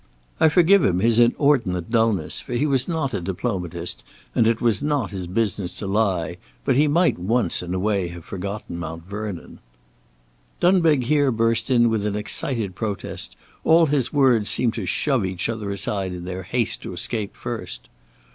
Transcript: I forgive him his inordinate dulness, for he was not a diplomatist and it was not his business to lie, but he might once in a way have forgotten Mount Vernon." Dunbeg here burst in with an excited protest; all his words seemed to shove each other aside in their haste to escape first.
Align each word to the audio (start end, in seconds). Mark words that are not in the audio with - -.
I 0.39 0.49
forgive 0.49 0.83
him 0.83 0.99
his 0.99 1.19
inordinate 1.19 1.91
dulness, 1.91 2.41
for 2.41 2.53
he 2.53 2.65
was 2.65 2.87
not 2.87 3.13
a 3.13 3.21
diplomatist 3.21 4.03
and 4.33 4.47
it 4.47 4.59
was 4.59 4.81
not 4.81 5.11
his 5.11 5.27
business 5.27 5.73
to 5.73 5.85
lie, 5.85 6.37
but 6.65 6.75
he 6.75 6.87
might 6.87 7.19
once 7.19 7.61
in 7.61 7.75
a 7.75 7.79
way 7.79 8.07
have 8.07 8.25
forgotten 8.25 8.79
Mount 8.79 9.05
Vernon." 9.05 9.59
Dunbeg 10.59 11.03
here 11.03 11.31
burst 11.31 11.69
in 11.69 11.87
with 11.87 12.03
an 12.07 12.15
excited 12.15 12.73
protest; 12.73 13.35
all 13.63 13.85
his 13.85 14.11
words 14.11 14.49
seemed 14.49 14.73
to 14.73 14.87
shove 14.87 15.23
each 15.23 15.47
other 15.49 15.69
aside 15.69 16.13
in 16.13 16.25
their 16.25 16.41
haste 16.41 16.81
to 16.81 16.93
escape 16.93 17.35
first. 17.35 17.87